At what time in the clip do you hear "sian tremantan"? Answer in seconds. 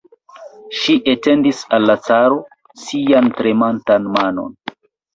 2.87-4.13